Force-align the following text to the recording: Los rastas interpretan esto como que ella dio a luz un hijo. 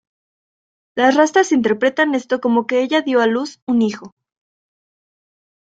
Los 0.95 1.13
rastas 1.13 1.51
interpretan 1.51 2.15
esto 2.15 2.41
como 2.41 2.65
que 2.65 2.81
ella 2.81 3.01
dio 3.03 3.21
a 3.21 3.27
luz 3.27 3.61
un 3.67 3.83
hijo. 3.83 4.15